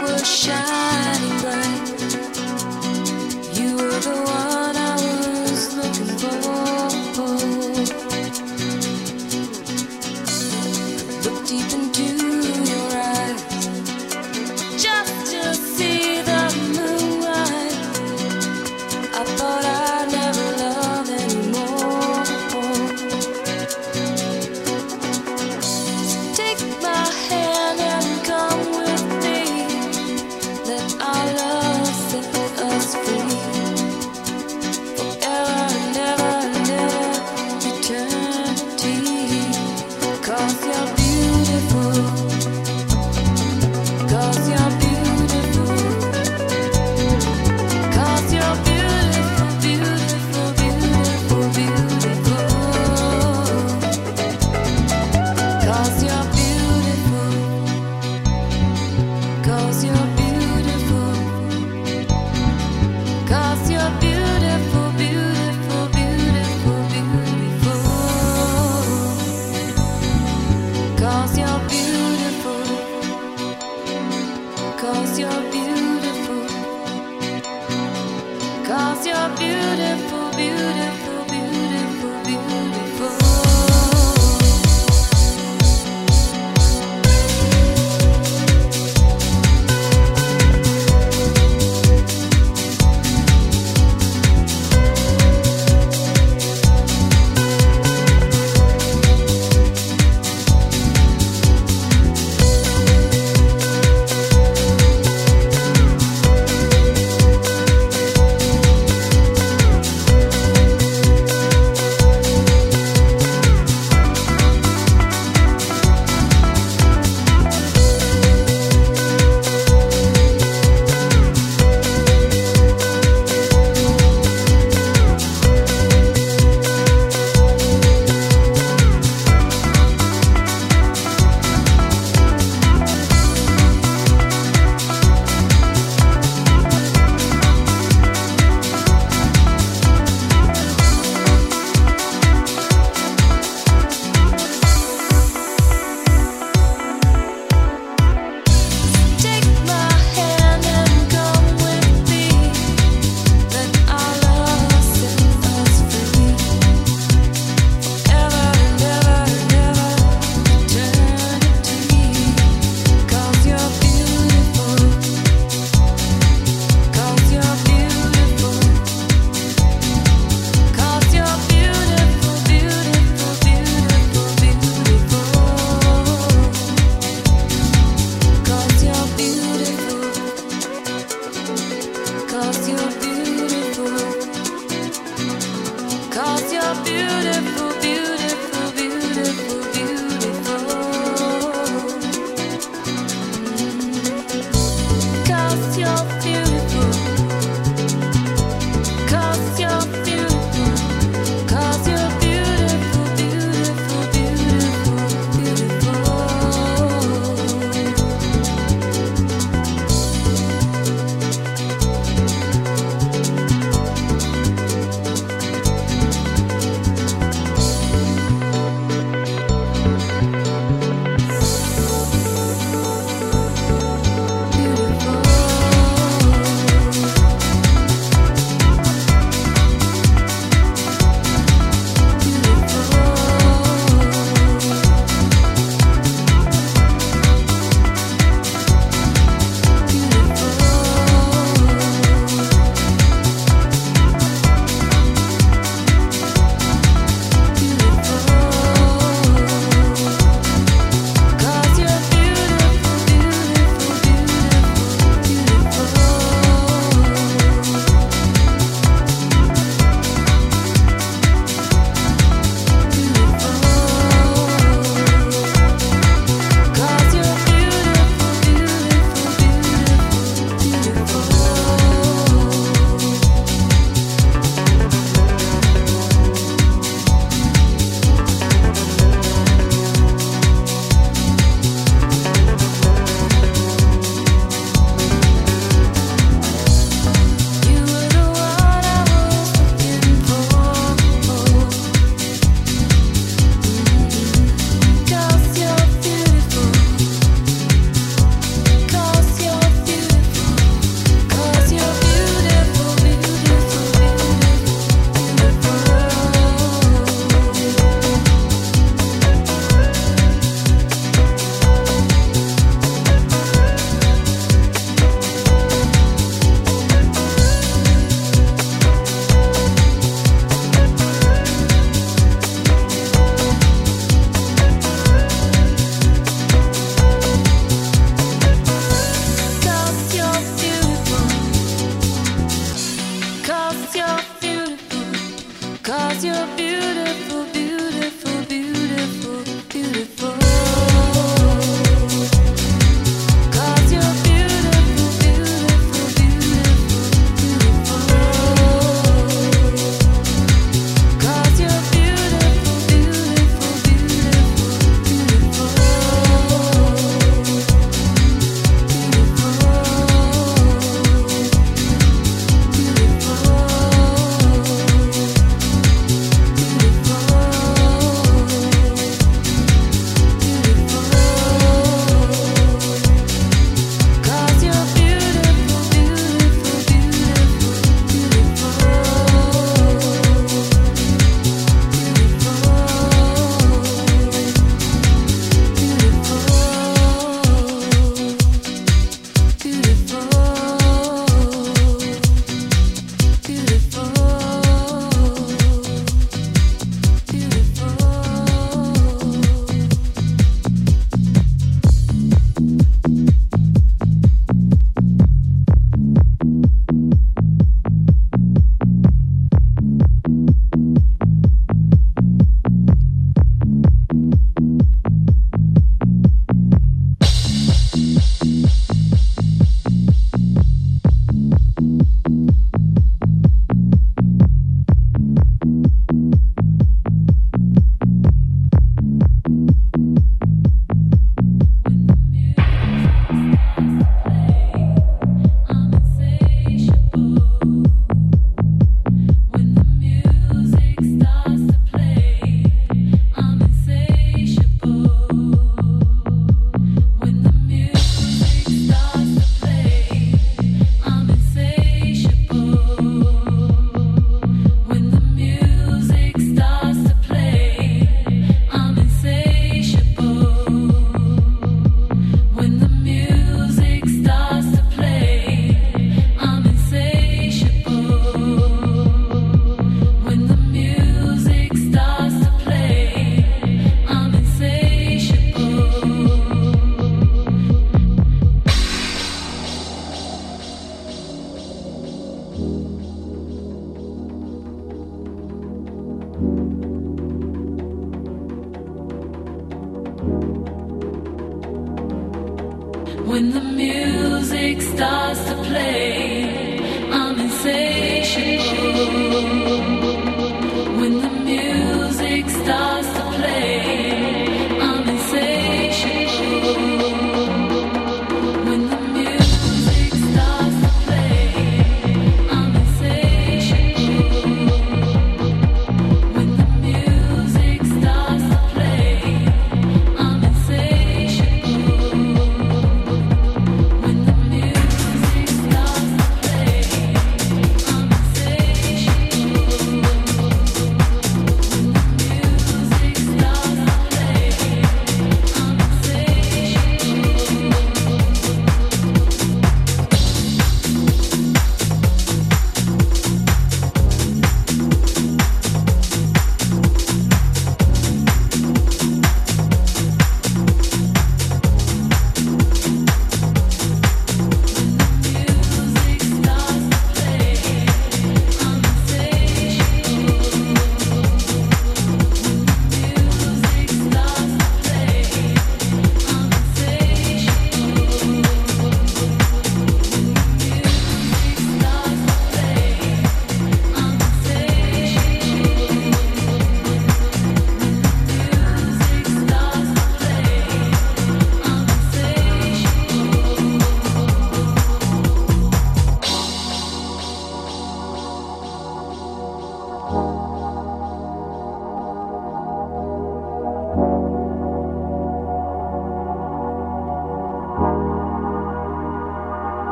[0.00, 1.99] we're shining bright.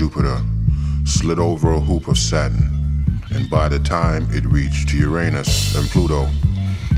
[0.00, 0.40] Jupiter,
[1.04, 6.26] slid over a hoop of Saturn, and by the time it reached Uranus and Pluto,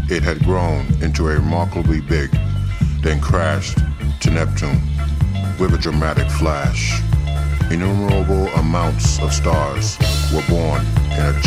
[0.09, 2.30] it had grown into a remarkably big,
[3.00, 3.78] then crashed
[4.20, 4.80] to Neptune
[5.59, 7.03] with a dramatic flash.
[7.72, 9.98] Innumerable amounts of stars
[10.32, 11.40] were born in a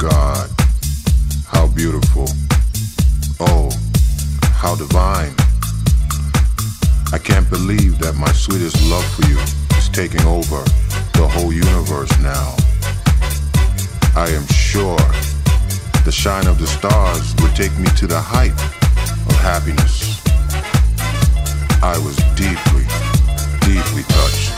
[0.00, 0.50] jet
[1.46, 2.26] how beautiful.
[3.38, 3.70] Oh,
[4.54, 5.34] how divine.
[7.12, 9.38] I can't believe that my sweetest love for you
[9.76, 10.62] is taking over
[11.18, 12.56] the whole universe now.
[14.16, 14.96] I am sure
[16.04, 18.56] the shine of the stars would take me to the height
[19.28, 20.20] of happiness.
[21.82, 22.86] I was deeply,
[23.68, 24.52] deeply touched.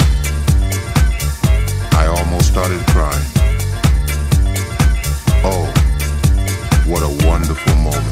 [1.95, 3.41] I almost started crying.
[5.45, 5.66] Oh,
[6.86, 8.07] what a wonderful moment.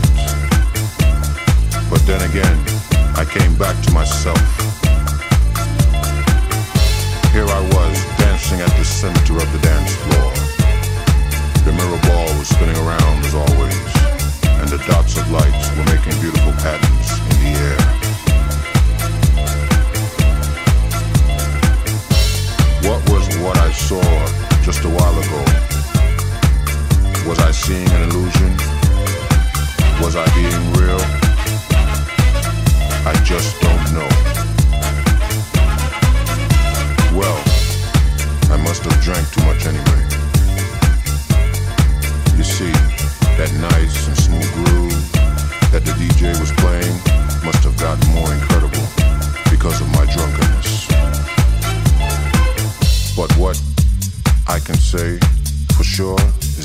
[1.89, 2.59] But then again,
[3.15, 4.41] I came back to myself.
[7.31, 10.33] Here I was, dancing at the center of the dance floor.
[11.63, 13.79] The mirror ball was spinning around as always,
[14.59, 17.81] and the dots of lights were making beautiful patterns in the air.
[22.91, 24.03] What was what I saw
[24.65, 25.70] just a while ago?
[27.27, 28.57] Was I seeing an illusion?
[30.01, 31.01] Was I being real?
[33.07, 34.09] I just don't know.
[37.17, 37.39] Well,
[38.51, 40.03] I must have drank too much anyway.
[42.37, 42.73] You see,
[43.37, 45.13] that nice and smooth groove
[45.73, 46.97] that the DJ was playing
[47.45, 48.87] must have gotten more incredible
[49.51, 50.87] because of my drunkenness.
[53.15, 53.61] But what
[54.49, 55.19] I can say
[55.77, 56.19] for sure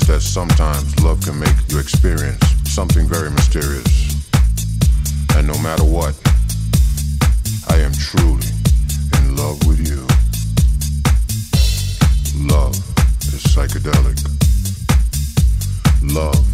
[0.06, 4.14] that sometimes love can make you experience something very mysterious.
[5.34, 6.14] And no matter what,
[7.68, 8.46] I am truly
[9.18, 10.06] in love with you.
[12.46, 12.76] Love
[13.34, 14.18] is psychedelic.
[16.14, 16.45] Love